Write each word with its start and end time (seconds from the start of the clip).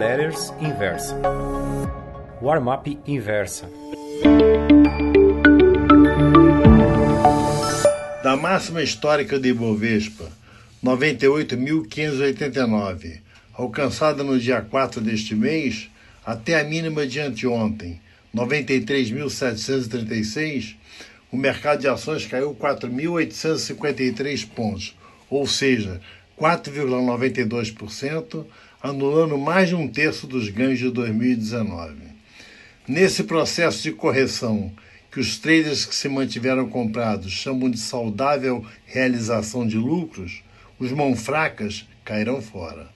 Letters 0.00 0.52
inversa. 0.62 1.14
Warm-up 2.40 2.98
inversa. 3.06 3.68
Da 8.22 8.34
máxima 8.34 8.82
histórica 8.82 9.38
de 9.38 9.50
Ibovespa, 9.50 10.32
98.589, 10.82 13.20
alcançada 13.52 14.24
no 14.24 14.40
dia 14.40 14.62
4 14.62 15.02
deste 15.02 15.34
mês, 15.34 15.90
até 16.24 16.58
a 16.58 16.64
mínima 16.64 17.06
de 17.06 17.20
anteontem, 17.20 18.00
93.736, 18.34 20.76
o 21.30 21.36
mercado 21.36 21.80
de 21.80 21.88
ações 21.88 22.24
caiu 22.24 22.54
4.853 22.54 24.48
pontos, 24.48 24.96
ou 25.28 25.46
seja, 25.46 26.00
4,92%, 26.40 28.46
anulando 28.82 29.36
mais 29.36 29.68
de 29.68 29.74
um 29.74 29.86
terço 29.86 30.26
dos 30.26 30.48
ganhos 30.48 30.78
de 30.78 30.90
2019. 30.90 31.96
Nesse 32.88 33.24
processo 33.24 33.82
de 33.82 33.92
correção, 33.92 34.72
que 35.12 35.20
os 35.20 35.36
traders 35.36 35.84
que 35.84 35.94
se 35.94 36.08
mantiveram 36.08 36.66
comprados 36.68 37.30
chamam 37.30 37.68
de 37.68 37.78
saudável 37.78 38.64
realização 38.86 39.66
de 39.66 39.76
lucros, 39.76 40.42
os 40.78 40.90
mão 40.92 41.14
fracas 41.14 41.86
cairão 42.04 42.40
fora. 42.40 42.88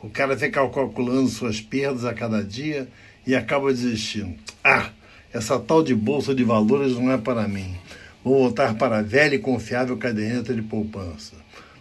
O 0.00 0.08
cara 0.08 0.36
fica 0.36 0.66
calculando 0.68 1.28
suas 1.28 1.60
perdas 1.60 2.04
a 2.04 2.14
cada 2.14 2.44
dia 2.44 2.86
e 3.26 3.34
acaba 3.34 3.72
desistindo. 3.72 4.34
Ah, 4.62 4.90
essa 5.32 5.58
tal 5.58 5.82
de 5.82 5.94
bolsa 5.94 6.34
de 6.34 6.44
valores 6.44 6.92
não 6.92 7.10
é 7.10 7.18
para 7.18 7.48
mim. 7.48 7.74
Vou 8.22 8.38
voltar 8.38 8.74
para 8.74 8.98
a 8.98 9.02
velha 9.02 9.34
e 9.34 9.38
confiável 9.38 9.96
caderneta 9.96 10.54
de 10.54 10.62
poupança. 10.62 11.34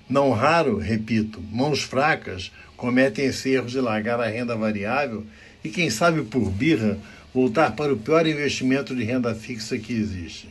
Não 0.09 0.31
raro, 0.31 0.77
repito, 0.77 1.41
mãos 1.52 1.81
fracas 1.81 2.52
cometem 2.75 3.25
esse 3.25 3.49
erro 3.52 3.67
de 3.67 3.80
largar 3.80 4.20
a 4.20 4.27
renda 4.27 4.55
variável 4.55 5.26
e, 5.63 5.70
quem 5.70 5.89
sabe 5.89 6.23
por 6.23 6.49
birra, 6.49 6.98
voltar 7.34 7.71
para 7.76 7.93
o 7.93 7.98
pior 7.98 8.27
investimento 8.27 8.93
de 8.93 9.04
renda 9.04 9.34
fixa 9.34 9.77
que 9.77 9.93
existe. 9.93 10.49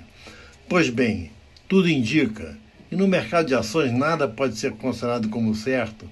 Pois 0.68 0.88
bem, 0.88 1.30
tudo 1.68 1.88
indica, 1.88 2.56
e 2.90 2.96
no 2.96 3.06
mercado 3.06 3.48
de 3.48 3.54
ações 3.54 3.92
nada 3.92 4.26
pode 4.26 4.56
ser 4.56 4.72
considerado 4.72 5.28
como 5.28 5.54
certo, 5.54 6.08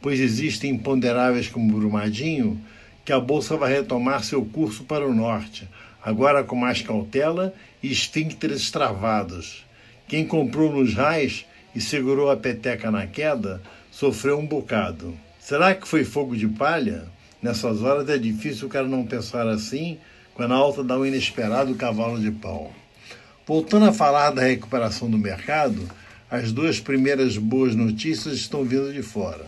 pois 0.00 0.20
existem 0.20 0.72
imponderáveis 0.72 1.48
como 1.48 1.72
Brumadinho, 1.72 2.60
que 3.04 3.12
a 3.12 3.18
bolsa 3.18 3.56
vai 3.56 3.72
retomar 3.72 4.22
seu 4.22 4.44
curso 4.44 4.84
para 4.84 5.06
o 5.06 5.14
norte, 5.14 5.66
agora 6.04 6.44
com 6.44 6.54
mais 6.54 6.82
cautela 6.82 7.54
e 7.82 7.90
esfíncteres 7.90 8.70
travados. 8.70 9.64
Quem 10.06 10.26
comprou 10.26 10.72
nos 10.72 10.94
raios 10.94 11.46
e 11.74 11.80
segurou 11.80 12.30
a 12.30 12.36
peteca 12.36 12.90
na 12.90 13.06
queda, 13.06 13.60
sofreu 13.90 14.38
um 14.38 14.46
bocado. 14.46 15.14
Será 15.40 15.74
que 15.74 15.88
foi 15.88 16.04
fogo 16.04 16.36
de 16.36 16.46
palha? 16.46 17.04
Nessas 17.42 17.82
horas 17.82 18.08
é 18.08 18.16
difícil 18.16 18.68
o 18.68 18.70
cara 18.70 18.86
não 18.86 19.04
pensar 19.04 19.48
assim, 19.48 19.98
quando 20.34 20.52
a 20.52 20.56
alta 20.56 20.84
dá 20.84 20.98
um 20.98 21.04
inesperado 21.04 21.74
cavalo 21.74 22.20
de 22.20 22.30
pau. 22.30 22.72
Voltando 23.46 23.86
a 23.86 23.92
falar 23.92 24.30
da 24.30 24.42
recuperação 24.42 25.10
do 25.10 25.18
mercado, 25.18 25.88
as 26.30 26.52
duas 26.52 26.78
primeiras 26.78 27.36
boas 27.36 27.74
notícias 27.74 28.34
estão 28.34 28.64
vindo 28.64 28.92
de 28.92 29.02
fora. 29.02 29.46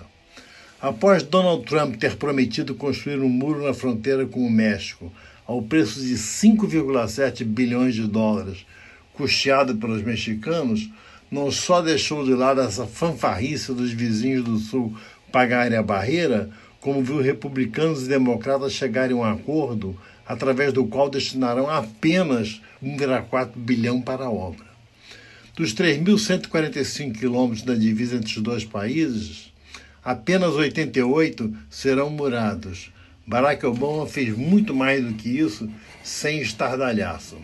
Após 0.82 1.22
Donald 1.22 1.64
Trump 1.64 1.96
ter 1.96 2.16
prometido 2.16 2.74
construir 2.74 3.20
um 3.20 3.28
muro 3.28 3.64
na 3.64 3.72
fronteira 3.72 4.26
com 4.26 4.44
o 4.44 4.50
México 4.50 5.10
ao 5.46 5.62
preço 5.62 6.00
de 6.00 6.14
5,7 6.14 7.44
bilhões 7.44 7.94
de 7.94 8.06
dólares, 8.06 8.66
custeado 9.14 9.76
pelos 9.76 10.02
mexicanos, 10.02 10.90
não 11.34 11.50
só 11.50 11.82
deixou 11.82 12.24
de 12.24 12.32
lado 12.32 12.60
essa 12.60 12.86
fanfarrice 12.86 13.74
dos 13.74 13.90
vizinhos 13.90 14.44
do 14.44 14.56
Sul 14.56 14.96
pagarem 15.32 15.76
a 15.76 15.82
barreira, 15.82 16.48
como 16.80 17.02
viu 17.02 17.20
republicanos 17.20 18.04
e 18.04 18.08
democratas 18.08 18.72
chegarem 18.72 19.16
a 19.16 19.18
um 19.18 19.24
acordo 19.24 19.98
através 20.24 20.72
do 20.72 20.86
qual 20.86 21.10
destinarão 21.10 21.68
apenas 21.68 22.62
1,4 22.80 23.50
bilhão 23.56 24.00
para 24.00 24.26
a 24.26 24.30
obra. 24.30 24.64
Dos 25.56 25.74
3.145 25.74 27.18
quilômetros 27.18 27.62
da 27.62 27.74
divisa 27.74 28.14
entre 28.14 28.36
os 28.36 28.40
dois 28.40 28.64
países, 28.64 29.52
apenas 30.04 30.54
88 30.54 31.52
serão 31.68 32.10
murados. 32.10 32.92
Barack 33.26 33.66
Obama 33.66 34.06
fez 34.06 34.36
muito 34.36 34.72
mais 34.72 35.04
do 35.04 35.14
que 35.14 35.30
isso 35.30 35.68
sem 36.04 36.40
estardalhaço. 36.40 37.36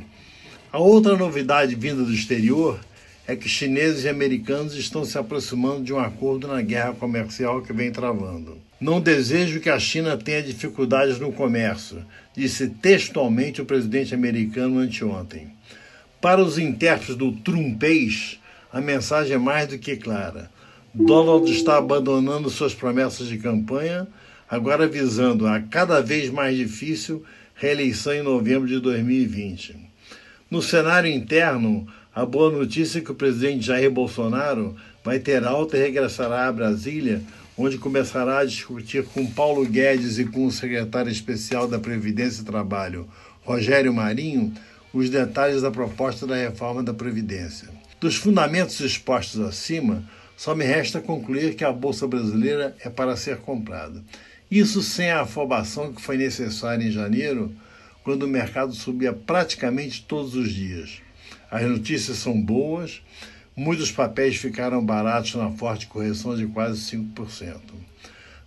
A 0.72 0.78
outra 0.78 1.16
novidade 1.16 1.74
vinda 1.74 2.04
do 2.04 2.14
exterior 2.14 2.78
é 3.26 3.36
que 3.36 3.48
chineses 3.48 4.04
e 4.04 4.08
americanos 4.08 4.74
estão 4.74 5.04
se 5.04 5.16
aproximando 5.16 5.82
de 5.82 5.92
um 5.92 5.98
acordo 5.98 6.48
na 6.48 6.60
guerra 6.62 6.94
comercial 6.94 7.62
que 7.62 7.72
vem 7.72 7.92
travando. 7.92 8.58
Não 8.80 9.00
desejo 9.00 9.60
que 9.60 9.68
a 9.68 9.78
China 9.78 10.16
tenha 10.16 10.42
dificuldades 10.42 11.20
no 11.20 11.32
comércio, 11.32 12.04
disse 12.34 12.68
textualmente 12.68 13.60
o 13.60 13.66
presidente 13.66 14.14
americano 14.14 14.78
anteontem. 14.78 15.48
Para 16.20 16.42
os 16.42 16.58
intérpretes 16.58 17.14
do 17.14 17.32
Trumpês, 17.32 18.38
a 18.72 18.80
mensagem 18.80 19.34
é 19.34 19.38
mais 19.38 19.68
do 19.68 19.78
que 19.78 19.96
clara. 19.96 20.50
Donald 20.94 21.50
está 21.50 21.78
abandonando 21.78 22.50
suas 22.50 22.74
promessas 22.74 23.28
de 23.28 23.38
campanha, 23.38 24.08
agora 24.48 24.88
visando 24.88 25.46
a 25.46 25.60
cada 25.60 26.00
vez 26.00 26.30
mais 26.30 26.56
difícil 26.56 27.24
reeleição 27.54 28.12
em 28.12 28.22
novembro 28.22 28.66
de 28.66 28.80
2020. 28.80 29.76
No 30.50 30.60
cenário 30.60 31.10
interno, 31.10 31.86
a 32.14 32.26
boa 32.26 32.50
notícia 32.50 32.98
é 32.98 33.02
que 33.02 33.12
o 33.12 33.14
presidente 33.14 33.66
Jair 33.66 33.90
Bolsonaro 33.90 34.74
vai 35.04 35.20
ter 35.20 35.44
alta 35.44 35.76
e 35.76 35.80
regressará 35.80 36.48
a 36.48 36.52
Brasília, 36.52 37.22
onde 37.56 37.78
começará 37.78 38.38
a 38.38 38.44
discutir 38.44 39.04
com 39.04 39.24
Paulo 39.26 39.64
Guedes 39.64 40.18
e 40.18 40.24
com 40.24 40.46
o 40.46 40.50
secretário 40.50 41.10
especial 41.10 41.68
da 41.68 41.78
Previdência 41.78 42.42
e 42.42 42.44
Trabalho, 42.44 43.08
Rogério 43.44 43.94
Marinho, 43.94 44.52
os 44.92 45.08
detalhes 45.08 45.62
da 45.62 45.70
proposta 45.70 46.26
da 46.26 46.34
reforma 46.34 46.82
da 46.82 46.92
Previdência. 46.92 47.68
Dos 48.00 48.16
fundamentos 48.16 48.80
expostos 48.80 49.40
acima, 49.40 50.02
só 50.36 50.54
me 50.54 50.64
resta 50.64 51.00
concluir 51.00 51.54
que 51.54 51.64
a 51.64 51.70
Bolsa 51.70 52.08
Brasileira 52.08 52.74
é 52.80 52.90
para 52.90 53.16
ser 53.16 53.36
comprada. 53.36 54.02
Isso 54.50 54.82
sem 54.82 55.12
a 55.12 55.20
afobação 55.20 55.92
que 55.92 56.02
foi 56.02 56.16
necessária 56.16 56.82
em 56.82 56.90
janeiro, 56.90 57.54
quando 58.02 58.24
o 58.24 58.28
mercado 58.28 58.72
subia 58.72 59.12
praticamente 59.12 60.04
todos 60.08 60.34
os 60.34 60.52
dias. 60.52 61.02
As 61.50 61.68
notícias 61.68 62.18
são 62.18 62.40
boas, 62.40 63.02
muitos 63.56 63.90
papéis 63.90 64.36
ficaram 64.36 64.84
baratos 64.84 65.34
na 65.34 65.50
forte 65.50 65.86
correção 65.86 66.36
de 66.36 66.46
quase 66.46 66.96
5%. 66.96 67.56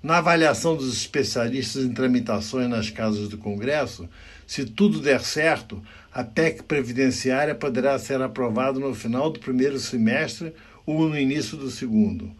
Na 0.02 0.18
avaliação 0.18 0.76
dos 0.76 0.94
especialistas 0.94 1.86
em 1.86 1.94
tramitações 1.94 2.70
nas 2.70 2.90
casas 2.90 3.30
do 3.30 3.38
Congresso, 3.38 4.08
se 4.46 4.66
tudo 4.66 5.00
der 5.00 5.22
certo, 5.22 5.82
a 6.14 6.24
PEC 6.24 6.64
previdenciária 6.64 7.56
poderá 7.56 7.98
ser 7.98 8.22
aprovada 8.22 8.80
no 8.80 8.94
final 8.94 9.30
do 9.30 9.40
primeiro 9.40 9.80
semestre 9.80 10.54
ou 10.86 11.08
no 11.08 11.18
início 11.18 11.58
do 11.58 11.72
segundo. 11.72 12.32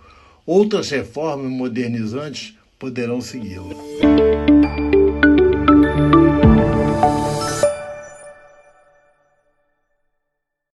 Outras 0.46 0.90
reformas 0.90 1.50
modernizantes 1.50 2.58
poderão 2.78 3.22
segui-la. 3.22 3.74